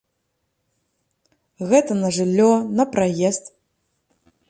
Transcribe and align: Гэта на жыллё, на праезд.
Гэта 1.73 1.91
на 2.01 2.09
жыллё, 2.17 2.51
на 2.81 2.91
праезд. 2.97 3.45